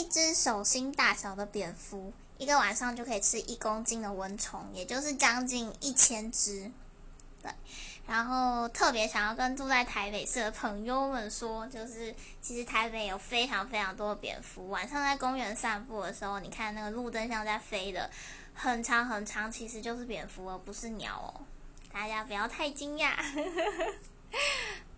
[0.00, 6.70] 一只手心大小的蝙蝠，一个晚上就可以吃一公斤的蚊虫，也就是将近一千只。
[7.42, 7.52] 对，
[8.06, 14.70] 然后特别想要跟住在台北市的朋友们说，就是其实台北有非常非常多的蝙蝠。
[14.70, 18.08] 晚上在公园散步的时候，你看那个路灯像在飞的，
[18.54, 21.44] 很长很长，其实就是蝙蝠，而不是鸟哦。
[21.92, 23.12] 大家不要太惊讶。